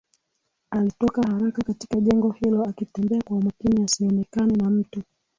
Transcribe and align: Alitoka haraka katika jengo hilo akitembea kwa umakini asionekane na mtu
Alitoka 0.71 1.21
haraka 1.27 1.61
katika 1.63 1.99
jengo 2.01 2.31
hilo 2.31 2.63
akitembea 2.63 3.21
kwa 3.21 3.37
umakini 3.37 3.83
asionekane 3.83 4.55
na 4.55 4.69
mtu 4.69 5.01